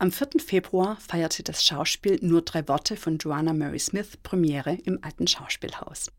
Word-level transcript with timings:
Am 0.00 0.12
4. 0.12 0.28
Februar 0.38 0.96
feierte 1.00 1.42
das 1.42 1.64
Schauspiel 1.64 2.20
Nur 2.22 2.42
drei 2.42 2.68
Worte 2.68 2.96
von 2.96 3.18
Joanna 3.18 3.52
Mary 3.52 3.80
Smith 3.80 4.16
Premiere 4.22 4.74
im 4.84 5.02
Alten 5.02 5.26
Schauspielhaus. 5.26 6.12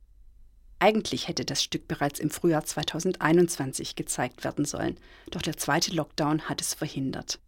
Eigentlich 0.79 1.29
hätte 1.29 1.45
das 1.45 1.63
Stück 1.63 1.87
bereits 1.87 2.19
im 2.19 2.29
Frühjahr 2.29 2.65
2021 2.65 3.95
gezeigt 3.95 4.43
werden 4.43 4.65
sollen, 4.65 4.97
doch 5.31 5.41
der 5.41 5.55
zweite 5.55 5.93
Lockdown 5.93 6.49
hat 6.49 6.59
es 6.59 6.73
verhindert. 6.73 7.39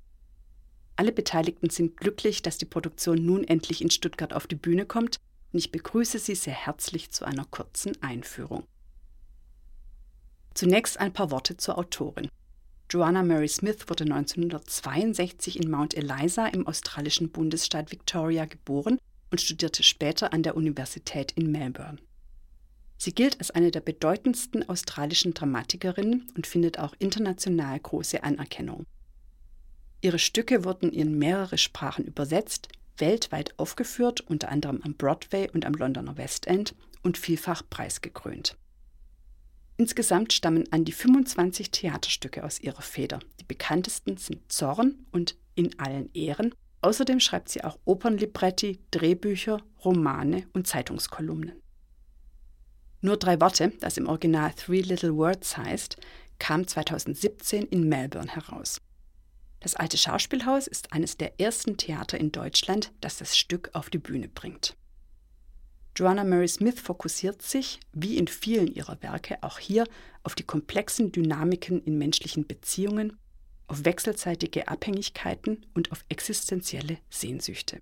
Alle 0.96 1.12
Beteiligten 1.12 1.70
sind 1.70 1.98
glücklich, 1.98 2.42
dass 2.42 2.58
die 2.58 2.66
Produktion 2.66 3.26
nun 3.26 3.44
endlich 3.44 3.82
in 3.82 3.92
Stuttgart 3.92 4.32
auf 4.32 4.48
die 4.48 4.56
Bühne 4.56 4.86
kommt 4.86 5.18
und 5.52 5.60
ich 5.60 5.74
begrüße 5.74 6.18
Sie 6.18 6.36
sehr 6.36 6.54
herzlich 6.54 7.12
zu 7.12 7.26
einer 7.26 7.44
kurzen 7.44 8.02
Einführung. 8.02 8.64
Zunächst 10.54 10.98
ein 10.98 11.12
paar 11.12 11.30
Worte 11.30 11.58
zur 11.58 11.78
Autorin. 11.78 12.30
Joanna 12.92 13.24
Mary 13.24 13.48
Smith 13.48 13.88
wurde 13.88 14.04
1962 14.04 15.58
in 15.58 15.72
Mount 15.72 15.96
Eliza 15.96 16.48
im 16.48 16.68
australischen 16.68 17.30
Bundesstaat 17.32 17.90
Victoria 17.90 18.44
geboren 18.44 18.98
und 19.30 19.40
studierte 19.40 19.82
später 19.82 20.34
an 20.34 20.44
der 20.44 20.58
Universität 20.58 21.32
in 21.32 21.54
Melbourne. 21.54 22.00
Sie 22.98 23.14
gilt 23.14 23.40
als 23.40 23.50
eine 23.52 23.72
der 23.72 23.80
bedeutendsten 23.80 24.68
australischen 24.68 25.34
Dramatikerinnen 25.34 26.34
und 26.36 26.46
findet 26.46 26.80
auch 26.80 26.94
international 27.00 27.80
große 27.80 28.24
Anerkennung. 28.24 28.86
Ihre 30.02 30.20
Stücke 30.20 30.66
wurden 30.66 30.92
in 30.92 31.18
mehrere 31.18 31.58
Sprachen 31.58 32.04
übersetzt, 32.04 32.68
weltweit 32.98 33.58
aufgeführt, 33.58 34.20
unter 34.20 34.50
anderem 34.50 34.82
am 34.84 34.96
Broadway 34.96 35.50
und 35.50 35.66
am 35.66 35.76
Londoner 35.76 36.18
West 36.18 36.46
End 36.46 36.76
und 37.04 37.18
vielfach 37.18 37.64
preisgekrönt. 37.70 38.58
Insgesamt 39.82 40.32
stammen 40.32 40.72
an 40.72 40.86
die 40.86 40.92
25 40.92 41.72
Theaterstücke 41.72 42.44
aus 42.44 42.60
ihrer 42.60 42.84
Feder. 42.84 43.18
Die 43.40 43.44
bekanntesten 43.44 44.16
sind 44.18 44.52
Zorn 44.52 45.08
und 45.12 45.38
In 45.56 45.80
allen 45.80 46.14
Ehren. 46.14 46.54
Außerdem 46.82 47.20
schreibt 47.20 47.50
sie 47.50 47.64
auch 47.64 47.80
Opernlibretti, 47.86 48.80
Drehbücher, 48.92 49.60
Romane 49.84 50.46
und 50.54 50.68
Zeitungskolumnen. 50.68 51.64
Nur 53.02 53.18
drei 53.18 53.42
Worte, 53.42 53.74
das 53.80 53.98
im 53.98 54.06
Original 54.06 54.54
Three 54.54 54.82
Little 54.82 55.16
Words 55.16 55.58
heißt, 55.58 55.98
kam 56.38 56.68
2017 56.68 57.66
in 57.66 57.90
Melbourne 57.90 58.36
heraus. 58.36 58.82
Das 59.62 59.76
alte 59.76 59.98
Schauspielhaus 59.98 60.68
ist 60.68 60.94
eines 60.94 61.18
der 61.18 61.40
ersten 61.40 61.78
Theater 61.78 62.20
in 62.20 62.32
Deutschland, 62.32 62.92
das 63.02 63.18
das 63.18 63.36
Stück 63.36 63.72
auf 63.74 63.90
die 63.90 63.98
Bühne 63.98 64.28
bringt. 64.28 64.78
Joanna 65.96 66.24
Mary 66.24 66.48
Smith 66.48 66.80
fokussiert 66.80 67.42
sich, 67.42 67.80
wie 67.94 68.18
in 68.18 68.28
vielen 68.28 68.68
ihrer 68.68 69.02
Werke, 69.02 69.42
auch 69.44 69.60
hier 69.60 69.86
auf 70.24 70.36
die 70.36 70.44
komplexen 70.44 71.12
Dynamiken 71.12 71.84
in 71.84 71.98
menschlichen 71.98 72.48
Beziehungen, 72.48 73.18
auf 73.68 73.86
wechselseitige 73.86 74.68
Abhängigkeiten 74.68 75.66
und 75.74 75.92
auf 75.92 76.06
existenzielle 76.10 76.98
Sehnsüchte. 77.10 77.82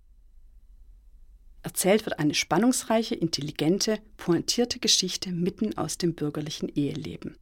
Erzählt 1.62 2.06
wird 2.06 2.20
eine 2.20 2.34
spannungsreiche, 2.34 3.16
intelligente, 3.16 4.00
pointierte 4.18 4.80
Geschichte 4.80 5.32
mitten 5.32 5.78
aus 5.78 5.98
dem 5.98 6.16
bürgerlichen 6.16 6.70
Eheleben. 6.70 7.38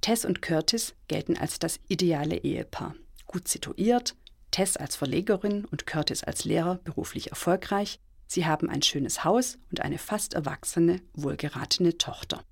Tess 0.00 0.24
und 0.24 0.42
Curtis 0.42 0.94
gelten 1.08 1.36
als 1.38 1.58
das 1.58 1.80
ideale 1.88 2.36
Ehepaar. 2.38 2.94
Gut 3.26 3.48
situiert, 3.48 4.16
Tess 4.50 4.76
als 4.76 4.96
Verlegerin 4.96 5.64
und 5.64 5.86
Curtis 5.86 6.22
als 6.24 6.44
Lehrer 6.44 6.76
beruflich 6.84 7.30
erfolgreich, 7.30 8.00
Sie 8.26 8.46
haben 8.46 8.68
ein 8.68 8.82
schönes 8.82 9.24
Haus 9.24 9.58
und 9.70 9.80
eine 9.80 9.98
fast 9.98 10.34
erwachsene, 10.34 11.00
wohlgeratene 11.14 11.98
Tochter. 11.98 12.42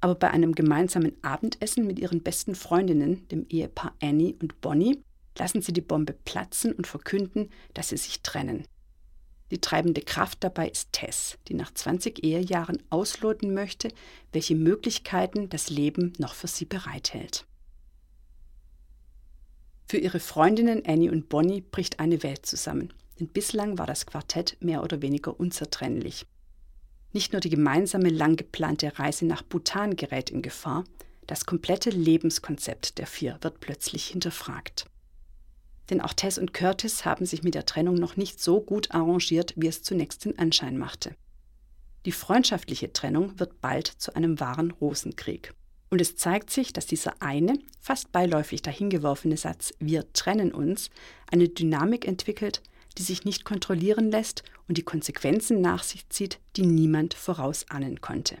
Aber 0.00 0.14
bei 0.14 0.30
einem 0.30 0.54
gemeinsamen 0.54 1.12
Abendessen 1.22 1.86
mit 1.86 1.98
ihren 1.98 2.22
besten 2.22 2.54
Freundinnen, 2.54 3.26
dem 3.28 3.46
Ehepaar 3.48 3.94
Annie 4.02 4.34
und 4.40 4.60
Bonnie, 4.60 5.00
lassen 5.38 5.62
sie 5.62 5.72
die 5.72 5.80
Bombe 5.80 6.12
platzen 6.12 6.72
und 6.72 6.86
verkünden, 6.86 7.50
dass 7.74 7.90
sie 7.90 7.96
sich 7.96 8.22
trennen. 8.22 8.64
Die 9.50 9.60
treibende 9.60 10.00
Kraft 10.00 10.42
dabei 10.44 10.68
ist 10.68 10.92
Tess, 10.92 11.38
die 11.48 11.54
nach 11.54 11.72
20 11.72 12.24
Ehejahren 12.24 12.82
ausloten 12.90 13.54
möchte, 13.54 13.88
welche 14.32 14.56
Möglichkeiten 14.56 15.48
das 15.50 15.70
Leben 15.70 16.14
noch 16.18 16.34
für 16.34 16.48
sie 16.48 16.64
bereithält. 16.64 17.46
Für 19.88 19.98
ihre 19.98 20.20
Freundinnen 20.20 20.84
Annie 20.86 21.10
und 21.10 21.28
Bonnie 21.28 21.60
bricht 21.60 22.00
eine 22.00 22.22
Welt 22.22 22.46
zusammen 22.46 22.92
denn 23.22 23.28
bislang 23.28 23.78
war 23.78 23.86
das 23.86 24.06
Quartett 24.06 24.56
mehr 24.60 24.82
oder 24.82 25.00
weniger 25.00 25.38
unzertrennlich. 25.38 26.26
Nicht 27.12 27.32
nur 27.32 27.40
die 27.40 27.50
gemeinsame 27.50 28.08
lang 28.08 28.34
geplante 28.34 28.98
Reise 28.98 29.26
nach 29.26 29.42
Bhutan 29.42 29.94
gerät 29.94 30.30
in 30.30 30.42
Gefahr, 30.42 30.82
das 31.28 31.46
komplette 31.46 31.90
Lebenskonzept 31.90 32.98
der 32.98 33.06
vier 33.06 33.38
wird 33.42 33.60
plötzlich 33.60 34.06
hinterfragt. 34.06 34.86
Denn 35.88 36.00
auch 36.00 36.14
Tess 36.14 36.36
und 36.36 36.52
Curtis 36.52 37.04
haben 37.04 37.24
sich 37.24 37.44
mit 37.44 37.54
der 37.54 37.64
Trennung 37.64 37.94
noch 37.94 38.16
nicht 38.16 38.40
so 38.40 38.60
gut 38.60 38.90
arrangiert, 38.90 39.54
wie 39.56 39.68
es 39.68 39.84
zunächst 39.84 40.24
den 40.24 40.38
Anschein 40.38 40.76
machte. 40.76 41.14
Die 42.04 42.12
freundschaftliche 42.12 42.92
Trennung 42.92 43.38
wird 43.38 43.60
bald 43.60 43.86
zu 43.86 44.16
einem 44.16 44.40
wahren 44.40 44.72
Rosenkrieg. 44.72 45.54
Und 45.90 46.00
es 46.00 46.16
zeigt 46.16 46.50
sich, 46.50 46.72
dass 46.72 46.86
dieser 46.86 47.22
eine, 47.22 47.56
fast 47.78 48.10
beiläufig 48.10 48.62
dahingeworfene 48.62 49.36
Satz 49.36 49.74
Wir 49.78 50.12
trennen 50.12 50.52
uns 50.52 50.90
eine 51.30 51.48
Dynamik 51.48 52.08
entwickelt, 52.08 52.62
die 52.94 53.02
sich 53.02 53.24
nicht 53.24 53.44
kontrollieren 53.44 54.10
lässt 54.10 54.42
und 54.68 54.78
die 54.78 54.82
Konsequenzen 54.82 55.60
nach 55.60 55.82
sich 55.82 56.08
zieht, 56.08 56.38
die 56.56 56.66
niemand 56.66 57.14
vorausahnen 57.14 58.00
konnte. 58.00 58.36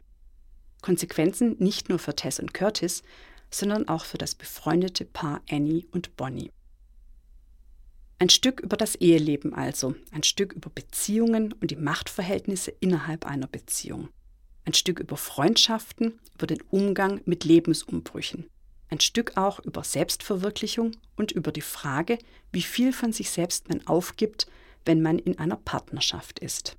Konsequenzen 0.82 1.56
nicht 1.58 1.88
nur 1.88 1.98
für 1.98 2.14
Tess 2.14 2.40
und 2.40 2.54
Curtis, 2.54 3.02
sondern 3.50 3.88
auch 3.88 4.04
für 4.04 4.18
das 4.18 4.34
befreundete 4.34 5.04
Paar 5.04 5.42
Annie 5.50 5.84
und 5.92 6.16
Bonnie. 6.16 6.50
Ein 8.18 8.28
Stück 8.28 8.60
über 8.60 8.76
das 8.76 8.94
Eheleben 8.94 9.52
also, 9.52 9.94
ein 10.12 10.22
Stück 10.22 10.52
über 10.52 10.70
Beziehungen 10.70 11.52
und 11.54 11.70
die 11.70 11.76
Machtverhältnisse 11.76 12.72
innerhalb 12.78 13.26
einer 13.26 13.48
Beziehung. 13.48 14.08
Ein 14.64 14.74
Stück 14.74 15.00
über 15.00 15.16
Freundschaften, 15.16 16.20
über 16.34 16.46
den 16.46 16.62
Umgang 16.70 17.20
mit 17.24 17.44
Lebensumbrüchen, 17.44 18.48
ein 18.92 19.00
Stück 19.00 19.38
auch 19.38 19.58
über 19.60 19.82
Selbstverwirklichung 19.84 20.92
und 21.16 21.32
über 21.32 21.50
die 21.50 21.62
Frage, 21.62 22.18
wie 22.52 22.60
viel 22.60 22.92
von 22.92 23.10
sich 23.10 23.30
selbst 23.30 23.70
man 23.70 23.86
aufgibt, 23.86 24.46
wenn 24.84 25.00
man 25.00 25.18
in 25.18 25.38
einer 25.38 25.56
Partnerschaft 25.56 26.40
ist. 26.40 26.76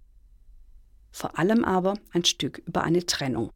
Vor 1.11 1.39
allem 1.39 1.65
aber 1.65 1.95
ein 2.11 2.23
Stück 2.23 2.59
über 2.67 2.83
eine 2.83 3.07
Trennung. 3.07 3.49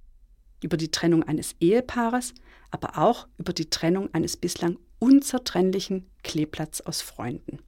Über 0.64 0.76
die 0.76 0.90
Trennung 0.90 1.22
eines 1.22 1.56
Ehepaares, 1.60 2.34
aber 2.72 2.98
auch 2.98 3.28
über 3.38 3.54
die 3.54 3.70
Trennung 3.70 4.12
eines 4.16 4.36
bislang 4.36 4.80
unzertrennlichen 4.98 6.10
Kleeplatz 6.24 6.82
aus 6.82 7.02
Freunden. 7.02 7.60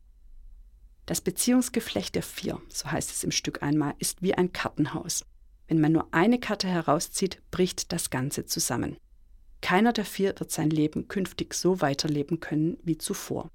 Das 1.06 1.22
Beziehungsgeflecht 1.22 2.16
der 2.16 2.24
vier, 2.24 2.60
so 2.68 2.92
heißt 2.92 3.12
es 3.12 3.24
im 3.24 3.32
Stück 3.32 3.62
einmal, 3.62 3.94
ist 4.00 4.24
wie 4.24 4.34
ein 4.34 4.54
Kartenhaus. 4.54 5.24
Wenn 5.68 5.82
man 5.82 5.92
nur 5.92 6.12
eine 6.16 6.40
Karte 6.40 6.68
herauszieht, 6.68 7.44
bricht 7.52 7.92
das 7.92 8.10
Ganze 8.10 8.46
zusammen. 8.46 8.98
Keiner 9.62 9.94
der 9.94 10.06
vier 10.06 10.34
wird 10.40 10.52
sein 10.52 10.70
Leben 10.70 11.08
künftig 11.08 11.54
so 11.54 11.82
weiterleben 11.82 12.40
können 12.40 12.78
wie 12.84 12.98
zuvor. 12.98 13.50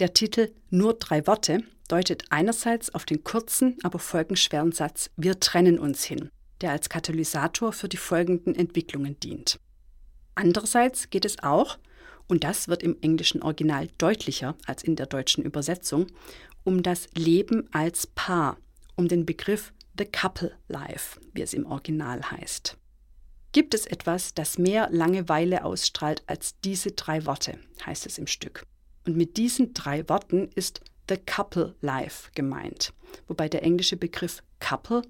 Der 0.00 0.12
Titel 0.12 0.52
Nur 0.70 0.94
drei 0.94 1.26
Worte 1.26 1.62
deutet 1.88 2.24
einerseits 2.30 2.92
auf 2.94 3.04
den 3.04 3.22
kurzen, 3.22 3.76
aber 3.82 3.98
folgenschweren 3.98 4.72
Satz 4.72 5.10
Wir 5.16 5.38
trennen 5.38 5.78
uns 5.78 6.04
hin, 6.04 6.30
der 6.60 6.72
als 6.72 6.88
Katalysator 6.88 7.72
für 7.72 7.88
die 7.88 7.96
folgenden 7.96 8.56
Entwicklungen 8.56 9.18
dient. 9.20 9.60
Andererseits 10.34 11.10
geht 11.10 11.24
es 11.24 11.42
auch, 11.42 11.78
und 12.26 12.42
das 12.42 12.68
wird 12.68 12.82
im 12.82 12.96
englischen 13.02 13.42
Original 13.42 13.88
deutlicher 13.98 14.56
als 14.66 14.82
in 14.82 14.96
der 14.96 15.06
deutschen 15.06 15.44
Übersetzung, 15.44 16.06
um 16.64 16.82
das 16.82 17.08
Leben 17.14 17.68
als 17.72 18.06
Paar, 18.06 18.56
um 18.96 19.06
den 19.06 19.26
Begriff 19.26 19.72
The 19.96 20.06
Couple 20.06 20.56
Life, 20.66 21.20
wie 21.34 21.42
es 21.42 21.54
im 21.54 21.66
Original 21.66 22.30
heißt. 22.30 22.76
Gibt 23.54 23.72
es 23.72 23.86
etwas, 23.86 24.34
das 24.34 24.58
mehr 24.58 24.88
Langeweile 24.90 25.64
ausstrahlt 25.64 26.24
als 26.26 26.58
diese 26.62 26.90
drei 26.90 27.24
Worte, 27.24 27.56
heißt 27.86 28.04
es 28.04 28.18
im 28.18 28.26
Stück. 28.26 28.66
Und 29.06 29.16
mit 29.16 29.36
diesen 29.36 29.72
drei 29.74 30.08
Worten 30.08 30.48
ist 30.56 30.80
The 31.08 31.18
Couple 31.18 31.76
Life 31.80 32.32
gemeint, 32.34 32.92
wobei 33.28 33.48
der 33.48 33.62
englische 33.62 33.96
Begriff 33.96 34.42
Couple 34.58 35.02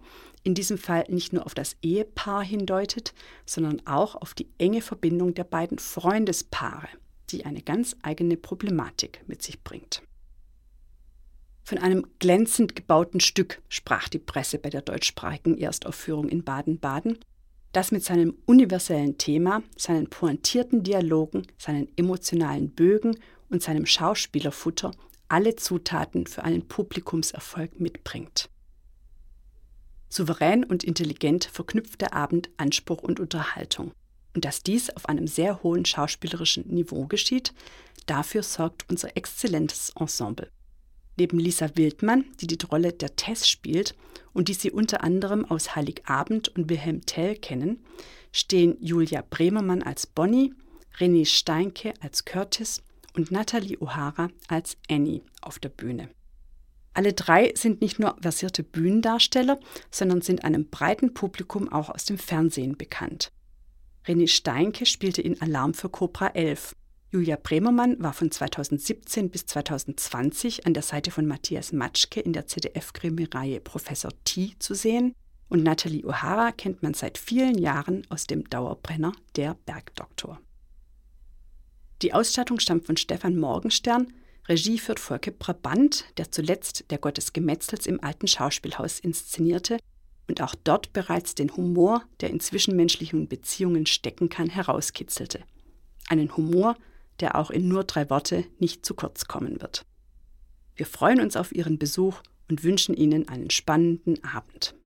in 0.42 0.52
diesem 0.54 0.76
Fall 0.76 1.06
nicht 1.08 1.32
nur 1.32 1.46
auf 1.46 1.54
das 1.54 1.76
Ehepaar 1.80 2.44
hindeutet, 2.44 3.14
sondern 3.46 3.80
auch 3.86 4.14
auf 4.14 4.34
die 4.34 4.50
enge 4.58 4.82
Verbindung 4.82 5.32
der 5.32 5.44
beiden 5.44 5.78
Freundespaare, 5.78 6.88
die 7.30 7.46
eine 7.46 7.62
ganz 7.62 7.96
eigene 8.02 8.36
Problematik 8.36 9.22
mit 9.26 9.40
sich 9.40 9.64
bringt. 9.64 10.02
Von 11.62 11.78
einem 11.78 12.06
glänzend 12.18 12.76
gebauten 12.76 13.20
Stück 13.20 13.62
sprach 13.70 14.10
die 14.10 14.18
Presse 14.18 14.58
bei 14.58 14.68
der 14.68 14.82
deutschsprachigen 14.82 15.56
Erstaufführung 15.56 16.28
in 16.28 16.44
Baden-Baden 16.44 17.20
das 17.76 17.90
mit 17.90 18.04
seinem 18.04 18.36
universellen 18.46 19.18
Thema, 19.18 19.62
seinen 19.76 20.08
pointierten 20.08 20.82
Dialogen, 20.82 21.46
seinen 21.58 21.88
emotionalen 21.96 22.70
Bögen 22.70 23.18
und 23.50 23.62
seinem 23.62 23.84
Schauspielerfutter 23.84 24.92
alle 25.28 25.56
Zutaten 25.56 26.26
für 26.26 26.44
einen 26.44 26.68
Publikumserfolg 26.68 27.80
mitbringt. 27.80 28.48
Souverän 30.08 30.62
und 30.62 30.84
intelligent 30.84 31.44
verknüpft 31.44 32.00
der 32.00 32.14
Abend 32.14 32.50
Anspruch 32.56 33.02
und 33.02 33.18
Unterhaltung. 33.18 33.92
Und 34.34 34.44
dass 34.44 34.62
dies 34.62 34.90
auf 34.90 35.08
einem 35.08 35.26
sehr 35.26 35.62
hohen 35.62 35.84
schauspielerischen 35.84 36.68
Niveau 36.68 37.06
geschieht, 37.06 37.52
dafür 38.06 38.42
sorgt 38.42 38.88
unser 38.88 39.16
exzellentes 39.16 39.92
Ensemble. 39.98 40.50
Neben 41.16 41.38
Lisa 41.38 41.68
Wildmann, 41.74 42.24
die 42.40 42.46
die 42.46 42.64
Rolle 42.66 42.92
der 42.92 43.14
Tess 43.16 43.48
spielt 43.48 43.94
und 44.32 44.48
die 44.48 44.54
Sie 44.54 44.70
unter 44.70 45.04
anderem 45.04 45.44
aus 45.44 45.76
Heiligabend 45.76 46.48
und 46.48 46.68
Wilhelm 46.68 47.06
Tell 47.06 47.36
kennen, 47.36 47.84
stehen 48.32 48.76
Julia 48.80 49.22
Bremermann 49.28 49.82
als 49.82 50.06
Bonnie, 50.06 50.52
René 50.98 51.24
Steinke 51.24 51.94
als 52.00 52.24
Curtis 52.24 52.82
und 53.14 53.30
Natalie 53.30 53.78
O'Hara 53.78 54.30
als 54.48 54.76
Annie 54.90 55.22
auf 55.40 55.58
der 55.58 55.68
Bühne. 55.68 56.08
Alle 56.94 57.12
drei 57.12 57.52
sind 57.56 57.80
nicht 57.80 57.98
nur 57.98 58.16
versierte 58.20 58.62
Bühnendarsteller, 58.62 59.58
sondern 59.90 60.20
sind 60.20 60.44
einem 60.44 60.68
breiten 60.68 61.12
Publikum 61.12 61.72
auch 61.72 61.90
aus 61.90 62.04
dem 62.04 62.18
Fernsehen 62.18 62.76
bekannt. 62.76 63.32
René 64.06 64.28
Steinke 64.28 64.86
spielte 64.86 65.22
in 65.22 65.40
Alarm 65.40 65.74
für 65.74 65.88
Cobra 65.88 66.28
11 66.28 66.76
Julia 67.14 67.38
Bremermann 67.40 68.02
war 68.02 68.12
von 68.12 68.32
2017 68.32 69.30
bis 69.30 69.46
2020 69.46 70.66
an 70.66 70.74
der 70.74 70.82
Seite 70.82 71.12
von 71.12 71.26
Matthias 71.26 71.72
Matschke 71.72 72.18
in 72.18 72.32
der 72.32 72.48
ZDF-Krimireihe 72.48 73.60
Professor 73.60 74.10
T 74.24 74.54
zu 74.58 74.74
sehen 74.74 75.14
und 75.48 75.62
Nathalie 75.62 76.04
O'Hara 76.04 76.50
kennt 76.50 76.82
man 76.82 76.92
seit 76.92 77.16
vielen 77.16 77.56
Jahren 77.56 78.04
aus 78.08 78.26
dem 78.26 78.50
Dauerbrenner 78.50 79.12
Der 79.36 79.56
Bergdoktor. 79.64 80.40
Die 82.02 82.12
Ausstattung 82.12 82.58
stammt 82.58 82.84
von 82.84 82.96
Stefan 82.96 83.36
Morgenstern, 83.36 84.12
Regie 84.48 84.80
führt 84.80 84.98
Volke 84.98 85.30
Brabant, 85.30 86.06
der 86.16 86.32
zuletzt 86.32 86.90
Der 86.90 86.98
Gott 86.98 87.16
des 87.16 87.32
Gemetzels 87.32 87.86
im 87.86 88.02
alten 88.02 88.26
Schauspielhaus 88.26 88.98
inszenierte 88.98 89.78
und 90.26 90.42
auch 90.42 90.56
dort 90.56 90.92
bereits 90.92 91.36
den 91.36 91.56
Humor, 91.56 92.02
der 92.20 92.30
in 92.30 92.40
zwischenmenschlichen 92.40 93.28
Beziehungen 93.28 93.86
stecken 93.86 94.30
kann, 94.30 94.48
herauskitzelte. 94.48 95.44
Einen 96.08 96.36
Humor, 96.36 96.76
der 97.20 97.36
auch 97.36 97.50
in 97.50 97.68
nur 97.68 97.84
drei 97.84 98.10
Worte 98.10 98.44
nicht 98.58 98.84
zu 98.84 98.94
kurz 98.94 99.26
kommen 99.26 99.60
wird. 99.60 99.84
Wir 100.76 100.86
freuen 100.86 101.20
uns 101.20 101.36
auf 101.36 101.54
Ihren 101.54 101.78
Besuch 101.78 102.20
und 102.48 102.64
wünschen 102.64 102.96
Ihnen 102.96 103.28
einen 103.28 103.50
spannenden 103.50 104.22
Abend. 104.24 104.74